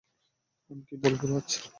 [0.69, 1.49] আমি কি বলবো রাজ?